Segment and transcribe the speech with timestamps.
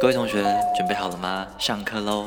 [0.00, 0.44] 各位同学
[0.76, 1.44] 准备好了吗？
[1.58, 2.26] 上课喽！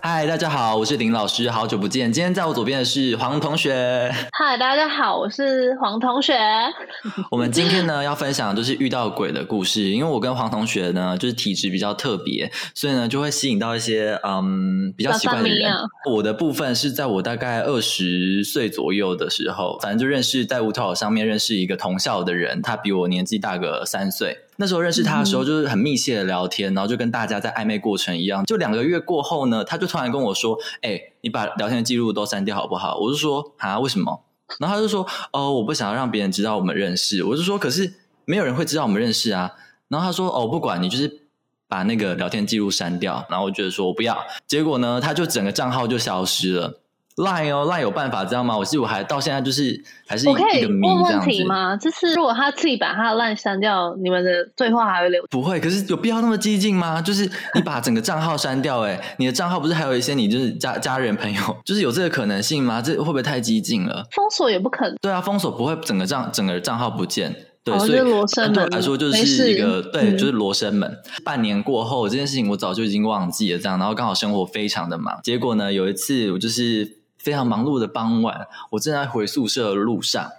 [0.00, 2.10] 嗨，大家好，我是林老师，好久不见。
[2.10, 4.10] 今天在我左边的是黄同学。
[4.32, 6.34] 嗨，大家好，我是黄同学。
[7.30, 15.70] 我们今天呢要分享就是遇到鬼的故事，因为我跟黄同学呢就是体质比较特别，所以呢就会吸引到一些嗯比较奇怪的人。
[16.10, 24.38] 我的部分是在我大概二十岁左右的时候，反正就认识在乌托上面认识一个同校的人，他比我年纪大个三岁。
[24.60, 28.44] 那时候认识他的时候，就是很密切的聊天，然后就跟大家在暧昧过程一样。
[28.44, 34.22] 就两个月过后呢，他就突然跟我说：“哎，你把聊天记录都删掉好不好？”我就说：“啊，为什么？”
[34.60, 37.94] 然后他就说：“哦，我不想要让别人知道我们认识。”我就说：“可是
[38.26, 39.52] 没有人会知道我们认识啊。”
[39.88, 41.22] 然后他说：“哦，不管你，就是
[41.66, 44.18] 把那个聊天记录删掉。”然后我觉得说我不要。
[44.46, 46.80] 结果呢，他就整个账号就消失了。
[47.24, 48.56] 赖哦，赖有办法知道吗？
[48.56, 51.76] 我记得我还到现在就是还是一个谜这样子吗？
[51.76, 55.22] 就是如果他自己把他的赖删掉，你们的对话还会留？
[55.30, 57.00] 不会，可是有必要那么激进吗？
[57.00, 62.80] 就是你把整个账号删掉，哎， 你的账号不是还有一些你就是家家人朋友， 就是有这个可能性吗？
[62.80, 64.04] 这会不会太激进了？
[64.12, 64.96] 封锁也不可能。
[65.00, 70.96] 对啊，封锁不会整个账整个账号不见，对，所以罗生门来说就是一个对，就是罗生门。
[71.24, 76.99] 半年过后，这件事情我早就已经忘记了，这样，然后刚好生活非常的忙，结果呢，有一次我就是。
[77.22, 80.30] 非常忙碌的傍晚，我正在回宿舍的路上，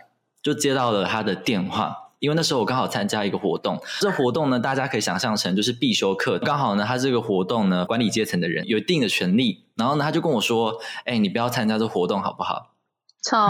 [0.41, 1.97] 就接到了他的电话。
[2.19, 6.37] 因为那时候我刚好参加一个活动，这活动呢，大家可以想象成就是必修课。
[6.37, 9.63] 刚好呢，他这个活动呢，管理阶层的人有一定的权利。
[9.75, 12.70] 然后呢，他就跟我说：“哎，你不要参加这活动好不好？”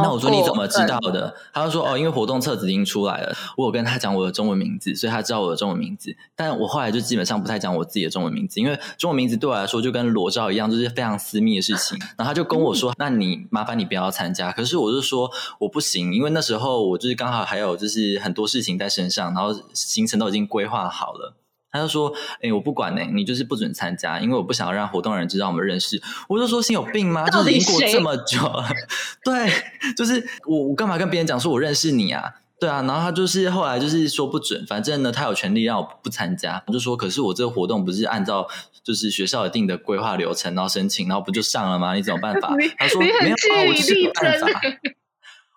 [0.03, 1.33] 那我说你怎么知道的？
[1.53, 6.13] 他就说哦，因为活动册子已经出来了，我有跟他讲我的中文名字，所以他知道我的中文名字。
[6.35, 11.97] 但我后来就基本上不太讲我自己的中文名字，因为中文名字对我来说就跟裸照一样，就是非常私密的事情。
[12.17, 21.35] 然后他就跟我说：“那你麻烦你不要参加。”可是我就说我不行，因为那时候我就是刚好还有就是很多事情在身上，然后行程都已经规划好了。
[21.71, 27.29] 他就说：“哎，我不管呢，你就是不准参加，因为我不想要让活动人知道我们认识。”我就说：“心有病吗？
[27.29, 28.37] 就是已经过这么久，
[29.23, 29.51] 对，
[29.95, 32.23] 就是我我干嘛跟别人讲说我认识你啊？
[32.59, 36.61] 对啊。”然后他就是后来就是说不准，反正呢他有权利让我不参加。
[36.67, 38.47] 我就说：“可是我这个活动不是按照
[38.83, 41.93] 就是学校一定的规划流程，然后申请，然后不就上了吗？
[41.95, 44.47] 你怎么办法？” 他说：“没有啊，我就是有办法。”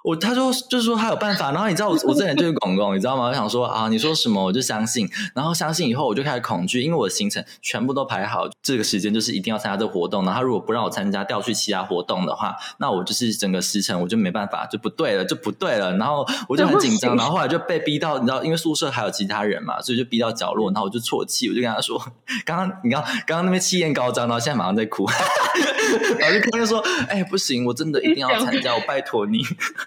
[0.04, 3.28] 我他说就是说他有办法，然后你知道我我这人就是 拱拱，你知道吗？
[3.28, 15.96] 我想说啊，你说什么我就相信，然后相信以后我就开始恐惧，因为我的行程全部都排好，这个时间就是一定要参加这个活动，然后他如果不让我参加，调去其他活动的话，那我就是整个时辰我就没办法，就不对了，就不对了。
[15.96, 21.98] 然后我就很紧张，然后后来就被逼到，你知道，因为宿舍还有其他人嘛，所以就逼到角落，然后我就啜泣，我就跟他说，
[22.44, 25.08] 刚刚你刚刚刚那边气焰高涨，然后现在马上在哭，
[26.20, 29.38] 然后就跟他就说，哎，不行，我真的一定要参加，我拜托你，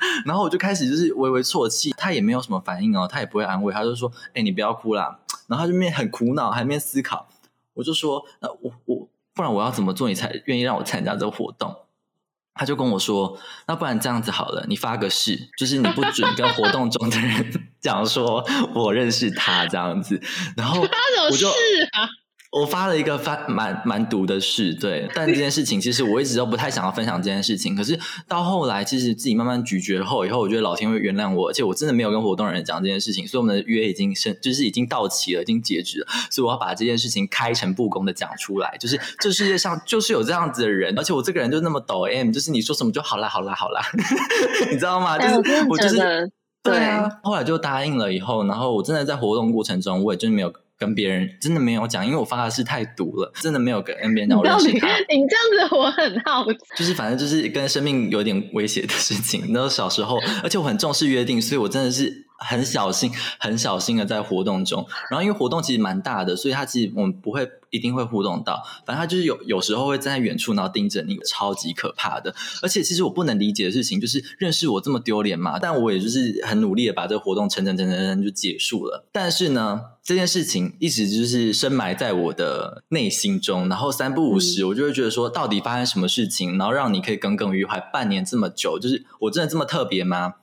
[0.25, 0.87] 然后我就开始。
[0.87, 7.27] 就是微微啜泣，他也没有什么反应哦，他也不会安慰，他就说：“哎，你不要哭啦。”然后他就面很苦恼，还面思考。
[7.73, 11.75] 我就说：“那我我不然我要怎么做，你才愿意让我参加这个活动？”
[12.55, 13.37] 他就跟我说
[13.67, 20.21] ：“那不然这样子好了，你发个誓，就是你不准跟活动中的人 讲说我认识他这样子。”
[20.55, 20.81] 然后
[21.31, 21.49] 我就。
[22.49, 27.75] 我发了一个发蛮蛮毒的事，对，但这件事情其实我一直都不太想要分享这件事情。
[27.75, 43.81] 可是到后来，其实自己慢慢咀嚼后，以后我觉得老天会原谅我，而且我真的没有跟活动人讲这件事情，所以我们的约已经生就是已经到期了，已经截止了，所以我要把这件事情开诚布公的讲出来，就是这世界上就是有这样子的人，而且我这个人就那么抖 M，就是你说什么就好啦，好啦，好啦，
[44.71, 45.17] 你知道吗？
[45.19, 46.31] 就是我就是
[46.63, 50.53] 对啊，后来就答应了以后，然后我真的在活动过程中，我也真的没有。
[50.77, 54.87] 跟别人真的没有讲，因为我发的是太毒了，真的没有跟 NBA 我认识他。
[54.99, 59.45] 你这样子我很好奇，就是反正就是跟生命有点威胁的事情。
[59.49, 62.26] 那时候小时候，而且我很重视约定，所以我真的是。
[62.37, 64.85] 很小心，很小心的在活动中。
[65.09, 68.63] 然后因为活动其实蛮大的，所以他其实我们不会一定会互动到。
[68.85, 72.33] 反正他就是有有时候会站在远处，然后盯着你，超级可怕的。
[72.61, 75.57] 而且其实我不能理解的事情就是，认识我这么丢脸嘛？
[75.59, 79.07] 但我也就是很努力的把这个活动成成成成成就结束了。
[79.11, 83.67] 但是呢，这件事情一直就是深埋在我的内心中。
[83.67, 88.77] 然后三不五时，我就会觉得说，到底发生什么事情，然后让你可以耿耿于怀半年这么久？
[88.79, 90.35] 就是我真的这么特别吗？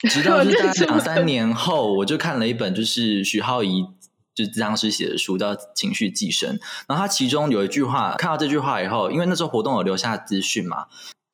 [0.00, 3.86] 直到是在两三年后，我就看了一本就是徐浩怡
[4.34, 6.56] 就当时写的书，叫《情绪寄生》。
[6.86, 10.86] 然后他其中有一句话，看到这句话以后，因为那时候活动有留下资讯嘛，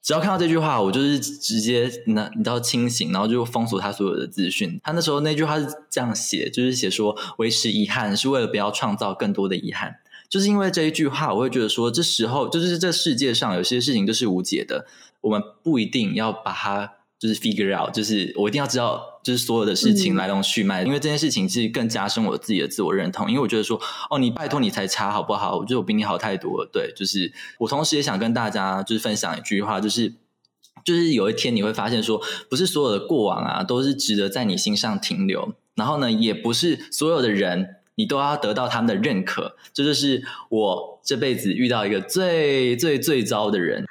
[0.03, 4.79] 只要看到这句话，我就是直接那你知道清醒，然后就封锁他所有的资讯。
[4.85, 9.97] 他那时候那句话是这样写，就是写说维持遗憾是为了不要创造更多的遗憾。
[10.29, 14.87] 就是因为这一句话，我会觉得说，这时候就是这世界上有些事情就是无解的，
[15.23, 16.93] 我们不一定要把它。
[17.21, 23.31] 就是 figure out，就是我一定要知道，就是所有的事情嗯来龙去脉，因为这件事情是更加深我自己的自我认同。
[23.31, 23.81] 因为我觉得说，
[24.11, 25.59] 哦，你拜托你才差好不好？
[25.59, 26.71] 我觉得我比你好太多了。
[26.73, 30.15] 对，就是我同时也想跟大家就是分享一句话，就是。
[30.83, 32.19] 就是有一天你会发现说，
[32.49, 39.57] 不是所有的过往啊都是值得在你心上停留，然后呢，也不是所有的人你都要得到他们的认可。
[39.75, 43.85] 这就是我这辈子遇到一个最最最糟的人。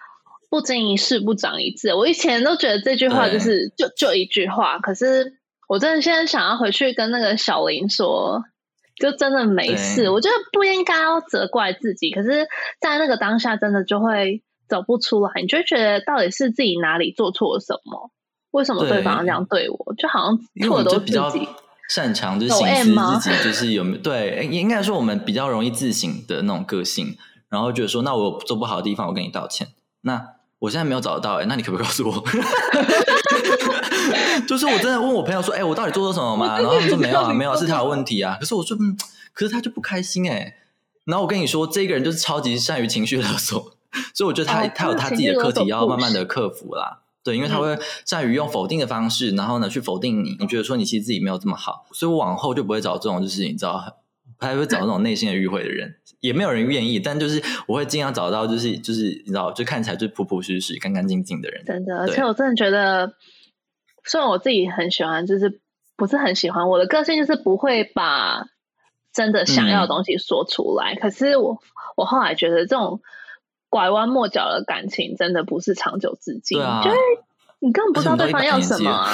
[0.49, 1.93] 不经一事不长一智。
[1.93, 5.37] 我以前都觉得这句话就是就就一句话，可是
[5.67, 8.43] 我真的现在想要回去跟那个小林说，
[8.95, 10.09] 就真的没事。
[10.09, 12.47] 我觉得不应该要责怪自己，可是，
[12.81, 18.11] 在那个当下，真的就会走不出来，你就觉得到底是自己哪里做错了什么？
[18.51, 19.93] 为什么对对方要这样对我？
[19.95, 20.39] 就好像
[20.71, 21.47] 我错都是比较自己。
[21.87, 27.15] 擅长就是有醒 M 思自己，就是有没有对，应该说我们比较容易自省的那种个性，
[27.49, 29.67] 然后觉得说，那我做不好的地方，我跟你道歉。
[30.01, 32.23] 那我现在没有找得到、欸，哎，那你可不可以告诉我？
[34.47, 36.59] 就是我真的问我朋友说，哎、我到底做错什么吗？
[36.59, 38.37] 然后他们说没有啊， 没有啊，是他有问题啊。
[38.39, 38.97] 可是我说，嗯，
[39.33, 40.55] 可是他就不开心哎、
[41.05, 43.73] 然后我跟你说，这个人就是超级善于情绪勒索，
[44.13, 46.99] 所以我觉得他、哦他有他自己的课题要慢慢的克服啦。
[47.23, 53.97] 对，因为他嗯会善于用否定的方式，然后呢去否定你，你觉得说你其实自己没有这么好，所以我往后就不会找这种就是你知道，
[54.39, 61.63] 还会找那种内心的迂回的人，也没有人愿意，但就是我会尽量找到就是就是你知道，就看起来就朴朴实实、干干净净的人。
[61.65, 63.13] 真的，而且我真的觉得，
[64.05, 65.59] 虽然我自己很喜欢，就是
[65.97, 68.45] 不是很喜欢我的个性，就是不会把
[69.13, 70.95] 真的想要的嗯东西说出来。
[70.95, 71.57] 可是我
[71.97, 73.01] 我后来觉得，这种
[73.69, 76.95] 拐弯抹角的感情真的不是长久之计，对啊就是
[77.61, 79.09] 你根本不知道对方要什么、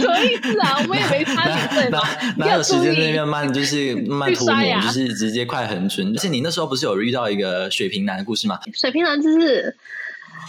[0.00, 0.78] 什么意思啊？
[0.82, 2.00] 我们也没差几岁嘛，
[2.36, 6.12] 哪哪有时间在那要边慢，就是 慢慢脱敏，去刷牙就是直接快很准。
[6.12, 8.58] 而且你那时候不是有遇到一个水瓶男的故事吗？
[8.74, 9.76] 水瓶男就是，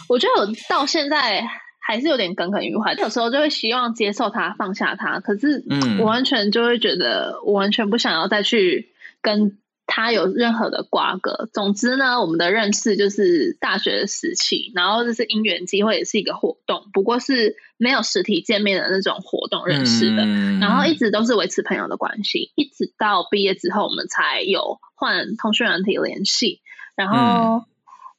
[0.10, 1.44] 我觉得我到现在
[1.80, 8.89] 还是有点耿耿于怀，有时候就会希望接受他、放下他，可是嗯我完全就会觉得，我完全不想要再去
[9.22, 9.56] 跟
[9.86, 11.50] 他有任何的瓜葛。
[11.54, 20.24] 总之呢，我们的认识就是大学的时期，然后就是因缘机会也是一个活动，不过是没有实体见面的那种活动认识的。
[20.24, 26.62] 嗯然后一直都是维持朋友的关系，一直到毕业之后，我们才有换通讯软体联系，
[26.95, 27.66] 然嗯后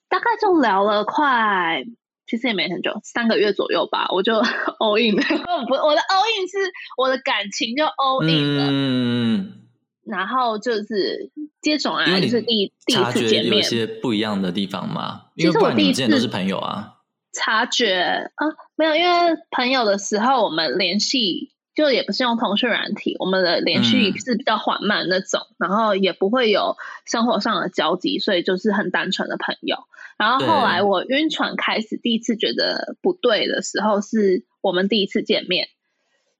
[0.09, 1.85] 大概就聊了快，
[2.27, 4.35] 其实也没很久，三个月左右吧，我就
[4.81, 5.23] all in 了。
[5.67, 6.59] 不，我的 all in 是
[6.99, 9.62] 我的感情就 all in 了，嗯，
[10.05, 16.95] 然后就是接踵而来，因为你就是第第一次见面，些不一样的地方嘛，其实我第一次们之前都是朋友啊。
[17.33, 18.47] 察觉啊，
[18.77, 26.77] 没有，因为朋友的时候我们联系就也不是用通讯软体，我们的联系嗯是比较缓慢那种，然后也不会有
[27.07, 29.79] 生活上的交集，所以就是很单纯的朋友。
[30.19, 35.69] 然后后来我晕船开始第一次觉得不对的时候，是我们第一次见面，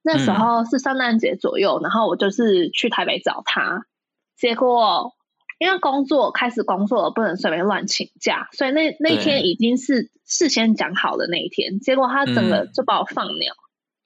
[0.03, 0.35] 那时嗯。
[0.35, 3.85] 候是圣诞节左右，然后我就是去台北找他，
[4.37, 5.13] 结果
[5.59, 9.17] 因为工作开始工作了，不能随便乱请假，所以那那对。
[9.17, 12.71] 天已经是事先讲好的那一天，结果他整个嗯。
[12.73, 13.53] 就把我放鸟。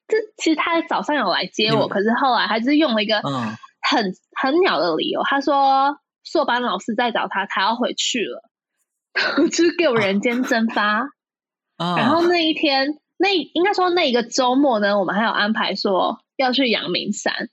[0.07, 3.55] 这其实他早上有来接我，可是后来还是用了一个嗯。
[3.89, 8.41] 很很鸟的理由，他说硕班老师在找他，他要回去了，
[9.49, 11.09] 就是给我人间蒸发。
[11.77, 17.49] 啊，然后那一天，那应该说那一个周末呢，我们还有安排说要去阳明山，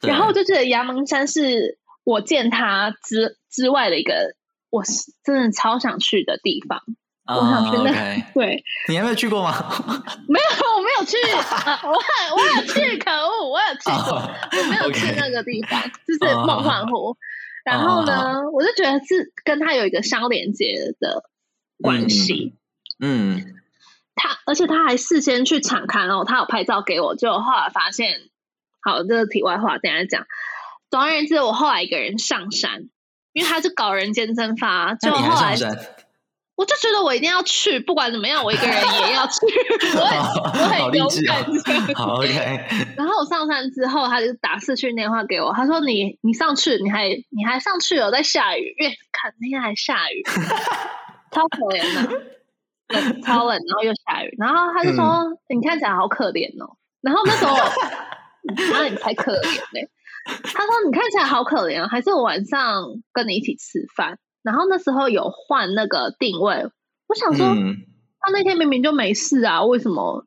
[0.00, 4.34] 然后我就觉得阳明山是我见他之之外的一个，
[4.70, 6.82] 我是真的超想去的地方。
[7.24, 7.92] 我想去啊那
[8.34, 9.52] 对，你还没有去过吗？
[10.28, 14.30] 没有，我没有去，啊、我很我有去，可恶，我有去过，
[14.68, 17.16] 没有去那个地方，就是哦梦幻湖。
[17.64, 21.22] 然后呢，我就觉得是跟他有一个相连接的
[21.80, 22.54] 关系。
[22.98, 23.54] 嗯，
[24.14, 28.18] 他而且他还事先去场看哦，他有拍照给我，就后来发现，
[28.80, 30.26] 好，这个题外话，等下讲。
[30.90, 32.88] 总而言之，我后来一个人上山，
[33.32, 35.56] 因为他是搞人间蒸发，就后来？
[36.54, 39.40] 我就觉得我一定要去，不管怎么样，我一个人也要去，
[39.96, 41.94] 我很 我好很勇敢哦。
[41.94, 42.60] 好 OK，
[42.94, 50.22] 然后我上山之后，他就打视讯电话给我，他说你你上去，你还你还上去了，在下雨，因为看那天还下雨，
[51.32, 52.22] 超可怜的，冷
[53.22, 57.56] 超冷，然后又下雨，然后他就说、你看起来好可怜哦，然后那时候，
[58.72, 59.88] 那你才可怜呢、
[60.42, 66.66] 他说你看起来好可怜啊，还是我晚上跟你一起吃饭，然后那时候有换那个定位，
[67.08, 67.46] 我想说。
[67.46, 67.76] 嗯，
[68.24, 70.24] 他那天明明就没事啊，为什么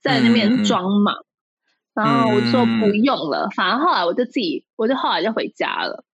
[0.00, 1.14] 在那边装忙？
[1.92, 6.06] 然后我就说不用了，反正后来我就自己，我就后来就回家了。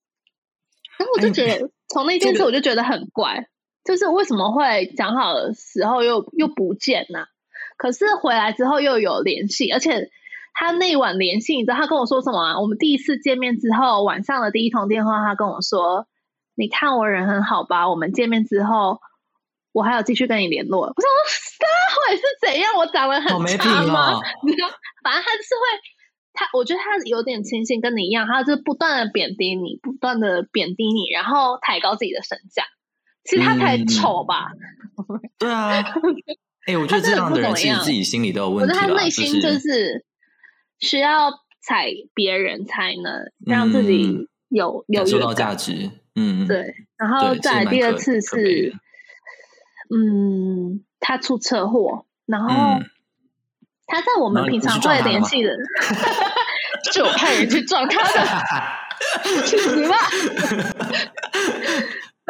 [0.99, 3.47] 然后我就觉得，从那件事我就觉得很怪，
[3.85, 7.27] 就是为什么会讲好的时候又又不见呢、
[7.77, 10.11] 可是回来之后又有联系，而且
[10.53, 12.61] 他那晚联系，你知道他跟我说什么啊？
[12.61, 16.07] 我们第一次见面之后，晚上的第一通电话，他跟我说
[16.55, 17.89] ：“你看我人很好吧？
[17.89, 19.01] 我们见面之后，
[19.73, 21.09] 我还有继续跟你联络。”我说
[21.59, 22.77] ：“他会是怎样？
[22.77, 24.23] 我长得很差吗？”哦。
[24.45, 24.69] 你知道，
[25.03, 25.81] 反正他是会，
[26.35, 32.65] 他我觉得他有点清醒，跟你一样，他就是不断的贬低你，不断的贬低你，然后抬高自己的身价。
[33.25, 34.51] 其实他才嗯丑吧？
[35.39, 35.71] 对啊，
[36.67, 40.05] 哎、我觉得这样的人其实自己心里都有我觉得问题，他内心就是是
[40.81, 41.31] 需要
[41.63, 45.35] 踩别人才能让自己有优感受到。
[45.35, 45.91] 价值。
[46.17, 48.75] 嗯，对，然后对再第二次是，
[49.95, 52.49] 嗯，他出车祸，然后
[52.79, 52.85] 嗯
[53.87, 55.51] 他在我们平常会联系的，
[56.93, 58.27] 是我派人去撞他的。
[59.47, 59.97] 去死吧！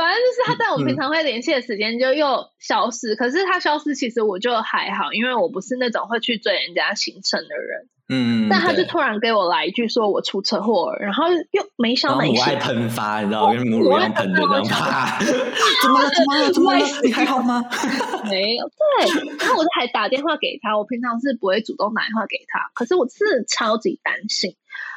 [0.00, 7.88] 反正就是他在我平常会联系的时间就又消失，可是他消失其实我就还好，因为我不是那种会去追人家行程的人。
[8.12, 15.18] 嗯，但他就突然给我来一句说我出车祸了，然后又没然消没息后母爱，喷发，你知道，跟母乳一样喷的，这样啪，
[15.82, 16.10] 怎么了？
[16.10, 16.52] 怎么了？
[16.52, 16.86] 怎么了？
[17.04, 17.62] 你还好吗？
[18.28, 19.36] 没有对。
[19.38, 24.56] 然后我就还打电话给他，我平常是不会主动打电话给他，可是我是超级担心。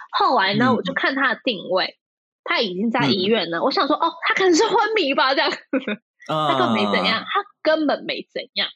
[0.09, 1.97] 后来呢，嗯我就看他的定位，
[2.43, 3.63] 他已经在医院了。
[3.63, 5.51] 我想说，哦，他可能是昏迷吧，这样。
[5.51, 8.69] 他他根本没怎样，他根本没怎样。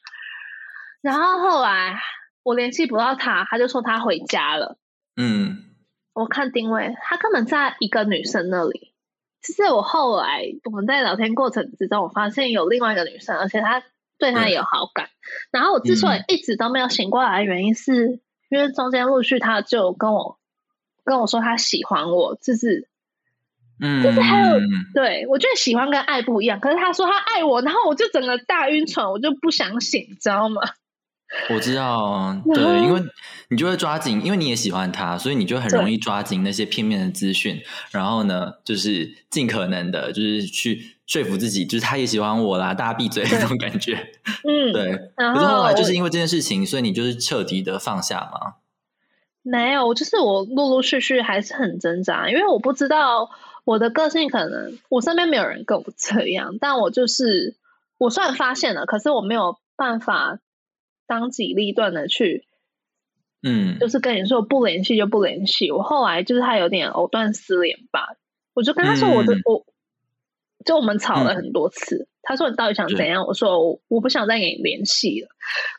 [1.00, 1.98] 然后后来
[2.42, 4.78] 我联系不到他，他就说他回家了。
[5.16, 5.64] 嗯，
[6.12, 8.94] 我看定位，他根本在一个女生那里。
[9.40, 13.82] 其实我后来我们在聊天过程之中，我发现有另外一个女生，而且她
[14.18, 15.08] 对他也有好感。
[15.52, 18.20] 然后我之所以嗯一直都没有醒过来的原因是，
[18.50, 20.38] 因为中间陆续他就跟我
[21.04, 22.88] 跟我说他喜欢我，就是
[23.80, 26.60] 嗯，就是还有嗯对我觉得喜欢跟爱不一样。
[26.60, 30.62] 可是他说他爱我，然后我就整个大晕船，我就不想醒，你知道吗？
[31.50, 33.02] 我知道，然对，因为
[33.50, 44.10] 你就会抓紧，因为你也喜欢他，所以你就很容易抓紧那些片面的资讯，然后呢，就是尽可能的，就是去说服自己，就是他也喜欢我啦，大家闭嘴那种感觉。
[44.42, 48.54] 嗯，对，然可是后来就是因为这件事情，所以你就是彻底的放下嘛。
[49.42, 53.28] 没有，就是我陆陆续续还是很挣扎，因为我不知道
[53.68, 57.54] 我的个性可能我身边没有人跟我这样，但我就是
[57.98, 60.38] 我虽然发现了，可是我没有办法
[61.06, 62.46] 当机立断的去，
[63.42, 65.70] 嗯，就是跟你说不联系就不联系。
[65.70, 68.16] 我后来就是他有点藕断丝连吧，
[68.54, 69.66] 我就跟他说我的、嗯我，
[70.64, 72.08] 就我们吵了嗯很多次。
[72.22, 73.26] 他说你到底想怎样？
[73.26, 75.28] 我说我我不想再跟你联系了。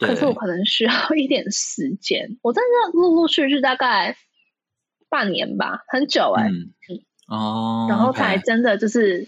[0.05, 2.37] 可是我可能需要一点时间。
[2.43, 4.15] 我真的陆陆续续大概
[5.09, 6.69] 半年吧，很久哎、嗯，
[7.29, 9.27] 哦，然后才真的就是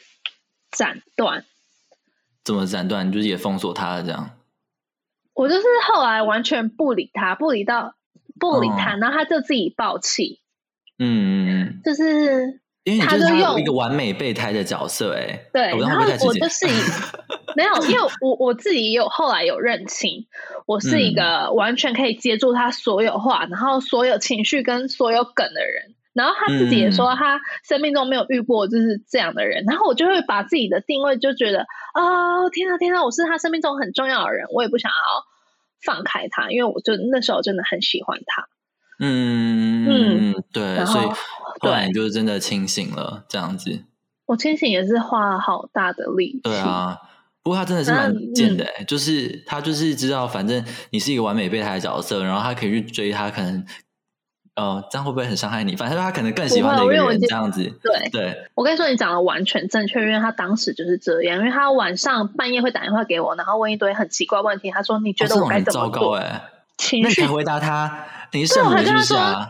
[0.72, 1.46] 斩断。
[2.43, 4.31] 怎么斩断，就是也封锁他了这样。
[5.34, 7.96] 我就是后来完全不理他，不理到
[8.39, 10.41] 不理他，哦然后他就自己爆气，
[11.00, 16.72] 嗯嗯嗯，就是因为他就用一个完美备胎的角色，哎，对，然后我就是以
[17.55, 20.25] 没有，因为我我自己也有后来有认清，
[20.65, 25.96] 我是嗯一个完全可以接住他所有话，然后所有情绪跟所有梗的人。
[26.13, 29.63] 然后他自己也嗯说，他生命中没有遇过就是这样的人。
[29.65, 34.95] 然后我就会把自己的定位就觉得，哦，天啊天啊，我是他生命中很重要的人，我也不想要
[35.83, 38.47] 放开他，因为我就那时候真的很喜欢他。
[38.99, 41.05] 嗯嗯嗯，对，所以
[41.59, 43.85] 后来你就真的清醒了，这样子。
[44.27, 46.41] 我清醒也是花了好大的力气。
[46.43, 46.97] 对啊，
[47.41, 53.65] 不过他真的是蛮嗯贱的、欸，就是他就是知道，反正你是一个完美备胎的角色，然后他可以去追他，可能
[54.55, 55.75] 呃，这样会不会很伤害你？
[55.75, 57.63] 反正他可能更喜欢的一个人，这样子。
[57.81, 64.70] 对，对，我跟你说，你讲的完全正确，因为他当时就是这样，因为他晚上半夜会打电话给我，然后问一堆很奇怪问题。
[64.72, 66.41] 他说：“你觉得我该种很糟怎么做？”糕哎、
[66.77, 69.48] 情绪那你回答他， 你是圣母是不是啊？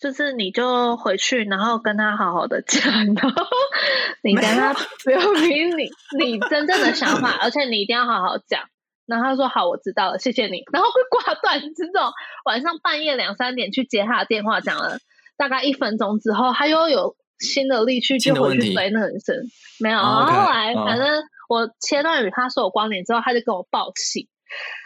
[0.00, 3.46] 就是你就回去，然后跟他好好的讲，然后
[4.22, 5.88] 你跟他表明你
[6.18, 8.62] 你真正的想法， 而且你一定要好好讲。
[9.06, 12.10] 然后他说：“好，我知道了，谢谢你。”然后会挂断，这种
[12.44, 14.98] 晚上半夜两三点去接他的电话，讲了
[15.36, 19.36] 大概一分钟之后，他又有新的力去就回去追那个女生。
[19.80, 24.28] 没有，哦然后后来哦反正我切断与他所有关联之后，他就跟我爆气，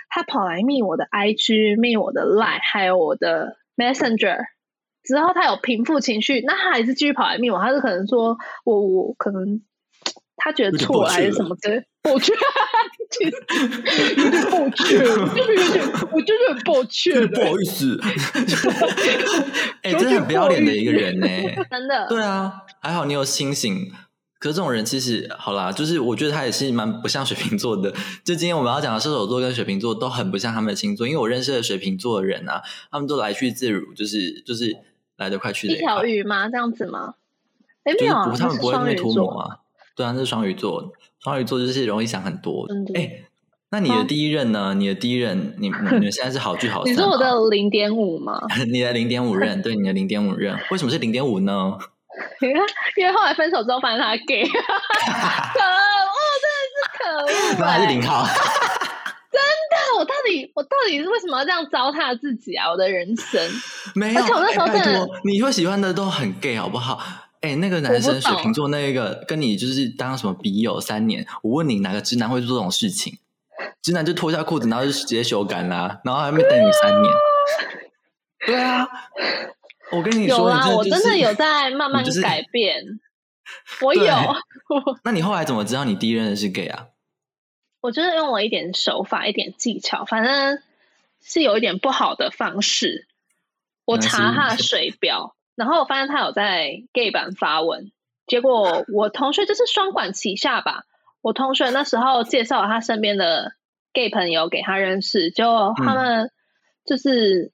[0.08, 4.38] 他跑来密我的 IG、密我的 Line，还有我的 Messenger。
[5.04, 9.62] 之后他有平复情绪，那他还是继续跑来密我，他是可能说我我可能
[10.37, 12.40] 他觉得错了还是什么之类，我觉得
[14.16, 17.98] 有点抱歉，就是有点，我真的很抱歉不，好意思，
[19.82, 21.26] 哎、有真的点很不要脸的一个人呢、
[21.70, 23.90] 真的，对啊，还好你有清醒，
[24.38, 27.90] 可是这种人其实好啦，就是我觉得他也是蛮不像水瓶座的。
[28.24, 34.76] 就今天我们要讲的射手座跟水瓶座都很不像他们的星座，因为我认识的水瓶座的人啊，他们都来去自如，就是就是
[35.16, 36.48] 来得快去得一条鱼吗？
[36.48, 37.14] 这样子吗？
[37.84, 39.58] 哎，就是没有啊，不他们不会涂抹啊。
[39.96, 43.10] 对啊，那是双鱼座，双鱼座就是容易想很多哎，
[43.70, 44.75] 那你的啊第一任呢？
[44.75, 46.90] 你的第一任，你你你们现在是好聚好散？
[46.94, 48.40] 你是我的零点五吗？
[48.72, 51.76] 你的零点五任， 对，你的零点五任，为什么是零点五呢？
[52.40, 52.60] 因为
[52.96, 54.62] 因为后来分手之后发现他 gay，可恶，
[56.42, 57.92] 真的是可恶、那还是欸！
[57.92, 58.26] 零号。
[59.30, 59.38] 真
[59.70, 62.70] 的我到底我到底是为什么要这样糟蹋自己啊？
[62.70, 63.40] 我的人生，
[63.94, 66.98] 没有，而且我那时候真的托，你会喜欢的都很 gay 好不好？
[67.40, 73.18] 哎、那个男生水瓶座那一个跟你就是当什么笔友三年，我问你哪个直男会做这种事情？
[73.83, 77.14] 直男就脱下裤子，然后就直接修改啦，然后还没等你三年。
[78.47, 78.87] 对啊，
[79.92, 82.83] 我跟你说，有啊，就是我真的有在慢慢你就是改变。
[83.83, 84.04] 我有，
[85.04, 86.88] 那你后来怎么知道你第一任是 gay 啊？
[87.80, 90.61] 我就是用了一点手法，一点技巧，反正
[91.23, 93.07] 是有一点不好的方式。
[93.85, 97.90] 我查他的水表，然后我发现他有在 gay 版发文，
[98.28, 100.84] 结果我同学就是双管齐下吧。
[101.20, 103.52] 我同学那时候介绍他身边的
[103.92, 106.30] gay 朋友给他认识，结果他们
[106.86, 107.52] 就是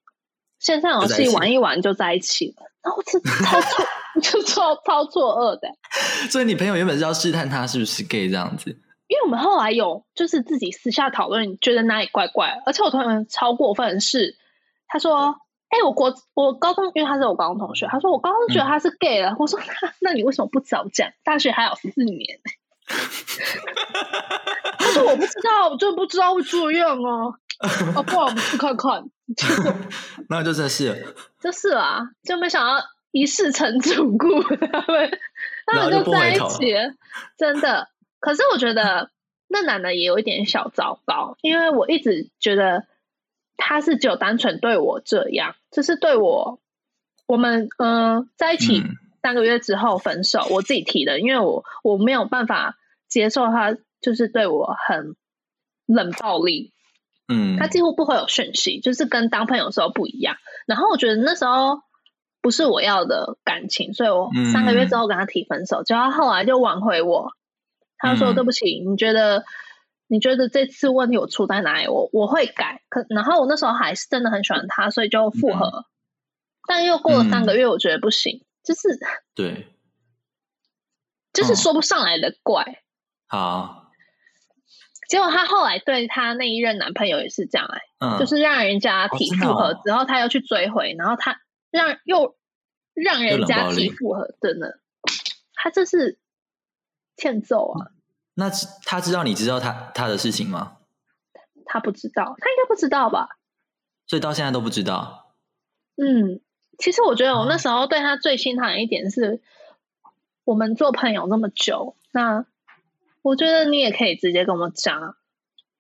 [0.59, 3.87] 线上游戏玩一玩就在一起了，然后我这超错，
[4.21, 5.69] 就超超错愕的。
[6.31, 8.71] 所以你朋友原本是要试探他是不是 gay 这样子，
[9.09, 14.37] 因为我们后来有就是自己私下讨论，觉得哪里怪怪，而且我同学超过分的是，
[14.89, 15.37] 他说
[15.75, 19.35] ：“哎、我国我高中，因为他是我高中同学，他说我高中觉得他是 gay 了。
[19.41, 21.11] 我说：“那那你为什么不早讲？
[21.25, 22.39] 大学还有四年。”
[24.79, 27.35] 他说：“我不知道，我真的不知道会这样哦。
[27.97, 29.05] 啊，不然我们去看看。”
[29.37, 29.75] 结果
[30.29, 35.19] 那就真的是，就是啊，就没想到一世成主顾，他们
[35.67, 36.93] 他们就在一起了，
[37.37, 37.89] 真的。
[38.21, 39.11] 可是我觉得
[39.49, 42.87] 那男的也有一点小糟糕，因为我一直觉得
[43.57, 46.61] 他是只有单纯对我这样，就是对我，
[47.27, 48.97] 我们嗯、呃在一起嗯。
[49.23, 52.77] 三个月之后分手，我自己提的，因为我我没有办法
[53.09, 55.17] 接受他就是对我很
[55.87, 56.73] 冷暴力，
[57.27, 60.37] 嗯，他几乎不会有讯息，就是跟当朋友的时候不一样。
[60.67, 61.81] 然后我觉得那时候
[62.43, 64.53] 不是我要的感情，所以我嗯。
[64.53, 67.33] 三个月之后跟他提分手，结果他后来就挽回我，
[67.97, 68.35] 他说嗯。
[68.35, 69.45] 对不起，你觉得
[70.07, 71.89] 你觉得这次问题我出在哪里？
[71.89, 72.83] 我我会改。
[72.89, 75.87] 可然后我那时候还是真的很喜欢他，所以就复合。
[76.67, 78.99] 但又过了三个月，我觉得不行，就是
[79.35, 79.75] 对，
[81.33, 82.83] 就是哦说不上来的怪。
[83.27, 83.91] 好，
[85.09, 91.41] 结果她后来对她那一任男朋友也是这样哎、嗯，就是让人家提复合哦之后，他又去追回，然后他
[91.71, 92.37] 让又
[92.95, 94.79] 让人家提复合，真的，
[95.55, 96.19] 他这是
[97.17, 97.91] 欠揍啊！
[98.35, 98.51] 那
[98.85, 100.79] 他知道你知道他他的事情吗？
[101.67, 103.29] 他不知道，他应该不知道吧？
[104.07, 105.35] 所以到现在都不知道。
[105.97, 106.41] 嗯，
[106.79, 109.41] 其实我觉得我哦那时候对他最心疼的一点是，
[110.45, 112.45] 我们做朋友那么久，那
[113.23, 115.15] 我觉得你也可以直接跟我讲啊，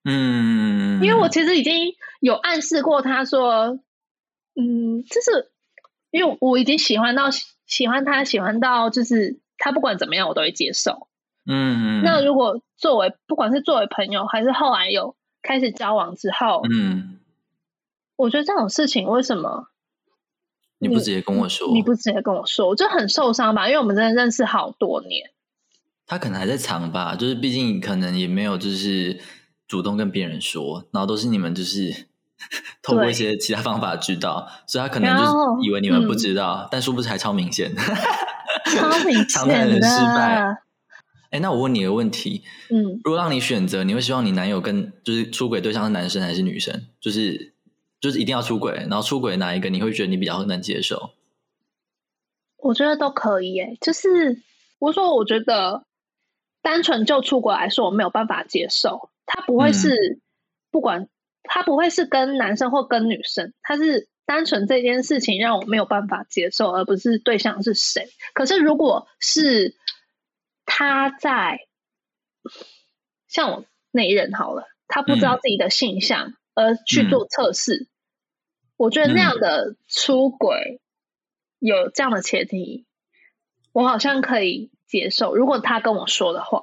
[0.04, 3.78] 嗯，因为我其实已经有暗示过他说，
[4.54, 5.52] 嗯，就是
[6.10, 7.30] 因为我已经喜欢到
[7.66, 11.08] 喜欢他，喜欢到就是他不管怎么样我都会接受。
[11.46, 17.18] 嗯，嗯那如果作为不管是作为朋友，还是后来有开始交往之后，嗯，
[18.16, 19.68] 我觉得这种事情为什么？
[20.78, 23.68] 你不直接跟我说，你不直接跟我说，我就很受伤吧？
[23.68, 25.30] 因为我们真的认识好多年。
[26.06, 29.18] 他可能还在藏吧，就是毕竟可能也没有就是
[29.66, 32.08] 主动跟别人说，然后都是你们就是
[32.82, 35.30] 透过一些其他方法知道，所以他可能就是
[35.62, 36.18] 以为你们不嗯。
[36.18, 37.74] 知道，但殊不知还超明显。
[37.74, 40.58] 超明 显的，失败
[41.34, 46.86] 哎，那我问你一个问题，嗯，如果让你选择，你会希望你男友跟就是出轨对象是男生还是女生？
[47.00, 47.52] 就是
[48.00, 51.10] 就是一定要出轨，然后出轨哪一个你会觉得你比较能接受？
[52.58, 53.76] 我觉得都可以耶。
[53.80, 54.42] 就是
[54.78, 55.84] 我说，我觉得
[56.62, 59.10] 单纯就出国来说，我没有办法接受。
[59.26, 60.20] 他不会是、
[60.70, 61.08] 不管
[61.42, 68.06] 他不会是跟男生或跟女生，他是单纯这件事情让我没有办法接受，而不是对象是谁。
[68.34, 69.74] 可是如果是
[70.66, 71.60] 他在
[73.28, 77.88] 像我那一任好了，他不知道自己的性向而去做测试，
[78.76, 80.80] 我觉得那样的出轨
[81.58, 82.86] 有这样的前提，
[83.72, 85.34] 我好像可以接受。
[85.34, 86.60] 如果他跟我说的话，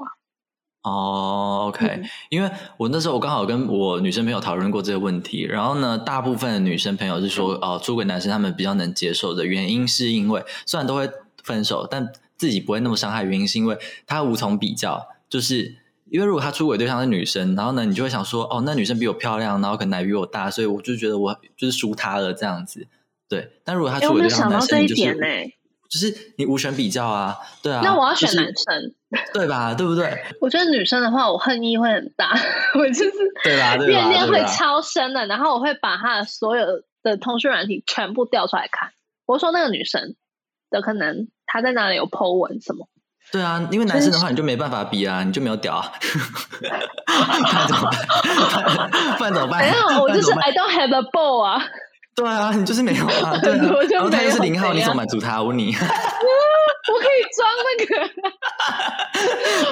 [0.83, 2.09] 哦，OK，、嗯。
[2.29, 11.09] 因为我那时候我刚好跟我女生朋友讨论过这个问题，然后呢，大部分的女生朋友是说，哦，出轨男生他们比较能接受的原因是因为虽然都会
[11.43, 12.11] 分手，但
[12.41, 13.77] 自己不会那么伤害，原因是因为
[14.07, 15.75] 他无从比较，就是
[16.09, 22.87] 因为如果他出轨对象是女生，然后呢，你就会想说，哦，那女生比我漂亮，然后可能奶比我大，所以我就觉得我就是输她了这样子。
[23.29, 25.25] 对，但如果他出轨对象是男生，就是点呢。
[25.87, 27.81] 就是你无权比较啊，对啊。
[27.83, 28.93] 那我要选就是男生，
[29.33, 29.75] 对吧？
[29.75, 30.17] 对不对？
[30.41, 32.33] 我觉得女生的话，我恨意会很大，
[32.73, 33.11] 我就是
[33.43, 33.77] 对吧？
[33.77, 33.91] 对？
[33.91, 36.65] 怨念会超深的，然后我会把她的所有
[37.03, 38.89] 的通讯软体全部调出来看。
[39.27, 40.15] 我说那个女生
[40.69, 42.87] 的可能她在哪里有 po 文什么，
[43.31, 48.89] 对啊，因为男生的话你就没办法比啊，你就没有屌啊， 不然怎么办？
[49.17, 49.61] 不然怎么办？
[49.61, 51.61] 没有，我就是 I don't have a ball 啊，
[52.15, 55.41] 对啊，你就是没有啊， 对啊我就然后他又是零号，你怎么满足他？
[55.41, 57.91] 我问你， 我可以装那个。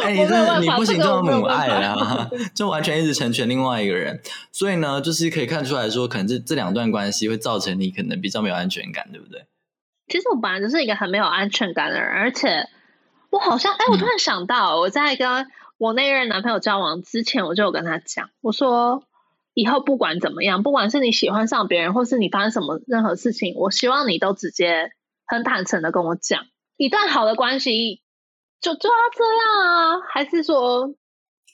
[0.03, 4.21] 哎，你这你不行这么母爱啊，就完全一直成全另外一个人。
[4.51, 9.45] 所以呢，就是可以看出来说，可能这这两段关系会造成你可能比较没有安全感，对不对？
[10.09, 12.67] 其实我本来就是一个很没有安全感的人，而且
[13.29, 19.03] 我好像，哎，我突嗯然想到，我在跟我那任男朋友交往之前，我就有跟他讲，我说
[19.53, 24.91] 以后不管怎么样，不管是你喜欢上别人，或是你发生什么任何事情，我希望你都直接
[25.25, 26.45] 很坦诚的跟我讲。
[26.75, 28.01] 一段好的关系
[28.61, 30.93] 就就要这样啊，还是说，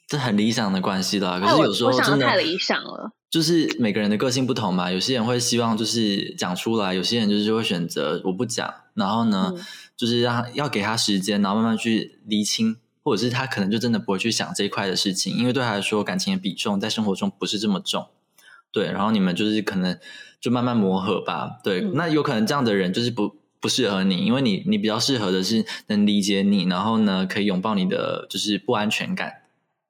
[0.08, 1.40] 这很理想的关系啦。
[1.40, 3.12] 可是有时候我想真的的太理想了。
[3.36, 9.62] 就是每个人的个性不同嘛，有些人会希望就是讲出来，有些人就是会选择我不讲，然后呢，嗯。
[9.98, 18.08] 就是让要给他时间，然后慢慢去厘清，或者是他可能就真的不会去想这一块的事情，因为对他来说感情的比重在生活中不是这么重，
[18.72, 20.00] 对，然后你们就是可能
[20.40, 21.92] 就慢慢磨合吧，对，嗯。
[21.96, 23.36] 那有可能这样的人就是不。
[23.62, 29.42] 不适合你，因为你你比较适合的是能理解你，然后呢可以拥抱你的就是不安全感，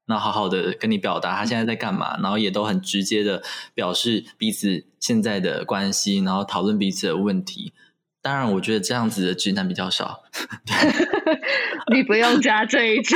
[0.08, 3.42] 那好好的跟你表达他现在在干嘛，然后也都很直接的
[3.74, 7.74] 表示彼此现在的关系，然后讨论彼此的问题。
[8.22, 10.24] 当然，我觉得这样子的直男比较少，
[11.94, 13.16] 你不用加这一句。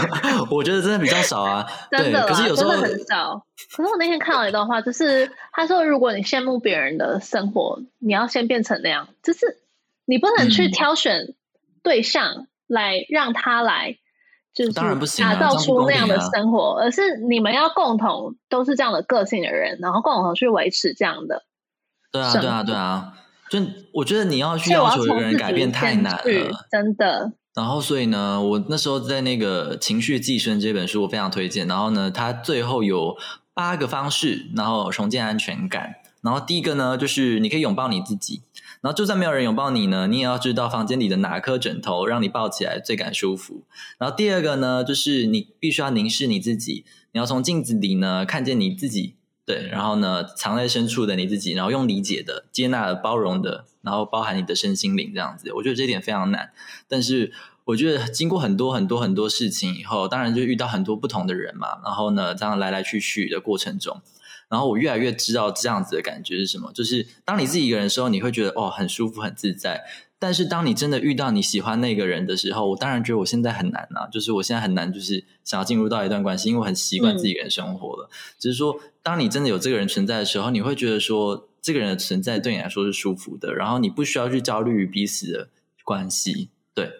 [0.50, 1.66] 我觉得真的比较少啊。
[1.90, 3.46] 对，真的啦，可是有时候真的很少。
[3.76, 9.58] 可是我那天看到一段话，就是他说，如果你羡慕别人的生活，你要先变成那样，就是
[10.06, 11.34] 你不能去嗯挑选
[11.82, 13.98] 对象来让他来，
[14.56, 21.44] 就是当然不行啊打造出那样的生活，而是你们要共同都是这样的个性的人，然后共同去维持这样的。
[22.10, 23.12] 对啊，对啊，对啊。
[23.50, 23.60] 就
[23.92, 26.66] 我觉得你要去要求一个人改变太难去了。
[26.70, 27.32] 真的。
[27.54, 31.68] 然后，所以呢，我那时候在那个《情绪寄生》这本书，我非常推荐。
[31.68, 33.14] 然后呢，它最后有
[33.52, 35.96] 八个方式，然后重建安全感。
[36.22, 38.40] 然后第一个呢，就是你可以拥抱你自己。
[38.86, 43.64] 然后就算没有人拥抱你呢，你也要知道房间里的哪颗枕头让你抱起来最感舒服。
[43.98, 55.52] 然后第二个呢，就是你必须要凝视你自己，你要从镜子里呢看见你自己，对，然后呢藏在深处的你自己，然后用理解的、接纳的、包容的，然后包含你的身心灵这样子。
[55.54, 56.52] 我觉得这一点非常难，
[56.86, 57.32] 但是
[57.64, 64.00] 我觉得经过很多很多很多事情以后，当然就遇到很多不同的人嘛，然后呢这样来来去去的过程中。
[64.48, 69.84] 然后我越来越知道这样子的感觉是什么，就是当你自己一个人的时候，你会觉得哦很舒服很自在。
[70.18, 78.08] 但是当你真的遇到你喜欢那个人的时候，我当然觉得我现在很难啊，就是我现在很难，就是想要进入到一段关系，因为我很习惯自己一个人生活了。
[78.38, 85.48] 只是说，当你真的有这个人存在的时候，你会觉得说，这个人的存在对你来说是舒服的，然后你不需要去焦虑于彼此的
[85.84, 86.48] 关系。
[86.74, 86.90] 对，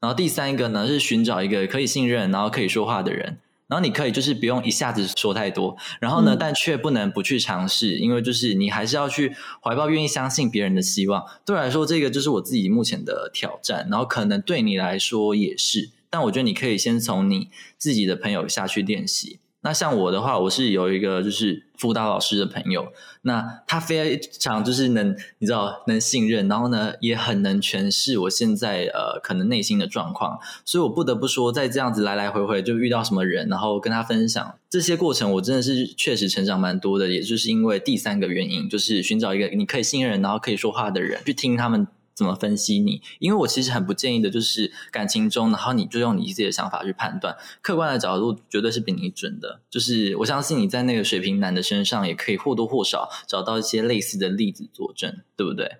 [0.00, 3.36] 然后第三个呢是寻找一个可以信任，然后可以说话的人。
[3.68, 11.24] 然后你可以就是不用一下子说太多，然后呢，嗯但却不能不去尝试，因为就是你还是要去怀抱愿意相信别人的希望。
[11.46, 15.90] 对我来说，这个就是我自己目前的挑战，然后可能对你来说也是。
[16.10, 17.48] 但我觉得你可以先从你
[17.78, 19.38] 自己的朋友下去练习。
[19.64, 22.88] 那像我的话，我是有一个就是辅导老师的朋友，
[23.22, 41.86] 那他非常就是能你知道能信任，然后呢也很能诠释我现在呃可能内心的状况，所以我不得不说，在这样子来来回回就遇到什么人，然后跟他分享这些过程，我真的是确实成长蛮多的，也就是因为第三个原因，就是寻找一个你可以信任，然后可以说话的人，去听他们。
[42.14, 43.00] 怎么分析你？
[43.18, 49.60] 因为我其实很不建议的，就是感情中，然后你就用你自己的想法去判断，客观的角度绝对是比你准的。
[49.70, 55.78] 就是我相信你在那个水瓶男的身上，也可以或多或少找到一些类似的例子佐证，对不对？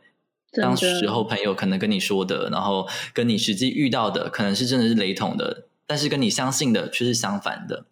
[0.55, 7.87] 当时候朋友可能跟你说的，然后跟你实际遇到的，可能是真的是雷同的，但是跟你相信的却是相反的。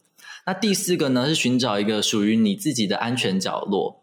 [0.46, 3.99] 那第四个呢，是寻找一个属于你自己的安全角落，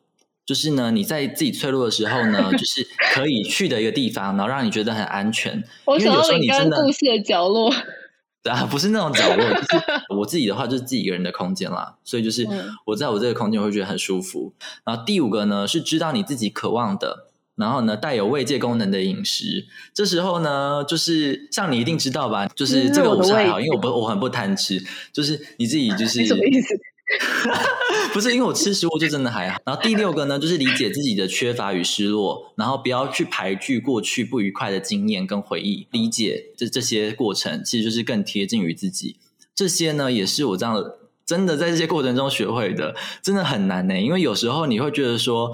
[0.48, 5.62] 就是呢你在自己脆弱的时候呢，就 是可以去的一个地方，然后让你觉得很安全。
[5.86, 7.70] 我想到你刚故事的角落，
[8.42, 9.84] 对啊，不是那种角落，就是
[10.18, 11.98] 我自己的话，就是自己一个人的空间啦。
[12.06, 14.54] 所以就是嗯我在我这个空间，我会觉得很舒服。
[14.86, 19.66] 然后第五个呢，是知道你自己渴望的，然后呢，带有慰藉功能的饮食。
[19.94, 24.82] 这时候呢，就是像你一定知道吧，就是这个我是还好，因为我不我很不贪吃，
[25.12, 26.80] 就是你自己就是什么意思？
[28.12, 29.60] 不是因为我吃食物就真的还好。
[29.66, 39.18] 然后第六个呢，就是理解自己的缺乏与失落，然后不要去排拒过去不愉快的经验跟回忆，理解这这些过程其实就是更贴近于自己。
[39.56, 40.84] 这些呢，也是我这样
[41.26, 44.00] 真的在这些过程中学会的，真的很难呢。
[44.00, 45.54] 因为有时候你会觉得说。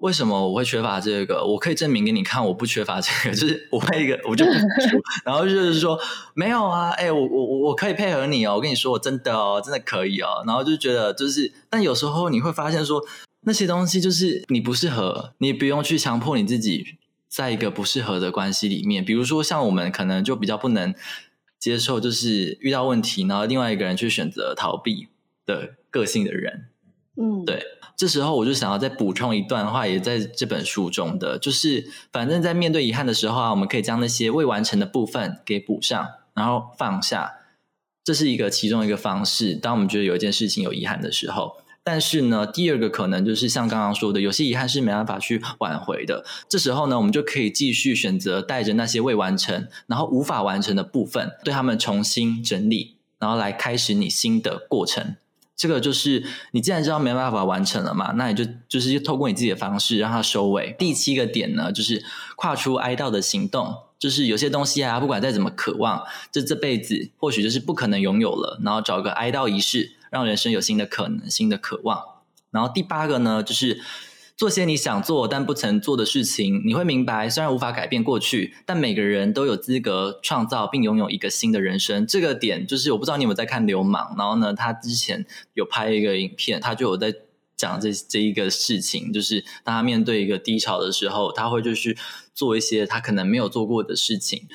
[0.00, 1.44] 为什么我会缺乏这个？
[1.44, 5.98] 我可以证明给你看，我不缺乏这个， 就是我会一个，我就不出，然后就是说
[6.34, 13.02] 没有啊，哎，我我我我可以配合你哦，我跟你说，我真的哦，真的可以哦，然后就觉得就是，但有时候你会发现说
[13.42, 20.94] 那些东西就是你不适合，你不用去强迫你自己在一个不适合的关系里面，比如说像我们可能就比较不能
[21.58, 25.08] 接受，就是遇到问题，然后另外一个人去选择逃避
[25.44, 26.68] 的个性的人，
[27.20, 27.62] 嗯，对。
[27.96, 37.32] 这时候我就想要再补充一段话，也在这本书中的，就是反正在面对遗憾的时候啊，我们可以将那些未完成的部分给补上，然后放下，
[38.04, 39.56] 这是一个其中一个方式。
[39.56, 46.24] 当我们觉得有一件事情有遗憾的时候，但是呢，第二个可能就是像刚刚说的，有些遗憾是没办法去挽回的。
[46.48, 55.16] 这时候呢，我们就可以继续选择带着那些未完成，然后无法完成的部分，对他们重新整理，然后来开始你新的过程。
[55.58, 60.74] 这个就是你既然知道没办法完成了嘛，那你就就是透过你自己的方式让它收尾。
[60.78, 62.02] 第七个点呢，就是
[62.36, 72.02] 跨出哀悼的行动，就是有些东西啊，不管再怎么渴望，这这辈子或许就是不可能拥有了，然后找个哀悼仪式，让人生有新的可能、新的渴望。
[72.50, 73.80] 然后第八个呢，就是。
[74.38, 82.06] 做些你想做但不曾做的事情，你会明白，虽然无法改变过去，但每个人都有资格创造并拥有一个新的人生。
[82.06, 87.12] 这个点就是，我不知道你有没有在看《流氓》，然后呢，他之前有拍一个影片，他就有在
[87.56, 91.96] 讲这这一个事情，就是当他面对一个低潮的时候，他会就是
[92.32, 94.46] 做一些他可能没有做过的事情。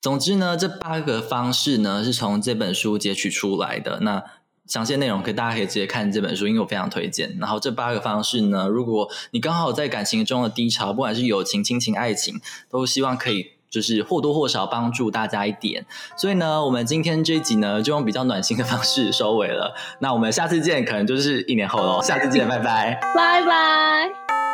[0.00, 4.00] 总之呢，这八个方式呢，是从这本书截取出来的。
[4.00, 4.24] 那
[4.68, 7.36] 详细内容可以大家可以直接看这本书，因为我非常推荐。
[7.40, 15.86] 然后这八个方式呢，如果你刚好在感情中的低潮，不管是友情、亲情、爱情，都希望可以就是或多或少帮助大家一点。
[16.16, 19.74] 所以呢，我们今天这一集呢，就用比较暖心的方式收尾了。
[20.00, 22.02] 那我们下次见，可能就是一年后喽。
[22.02, 24.47] 下次见，拜拜，拜拜。